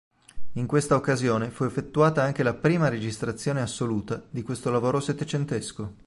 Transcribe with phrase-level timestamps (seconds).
[0.53, 5.95] In questa occasione fu effettuata anche la prima registrazione assoluta di questo lavoro settecentesco.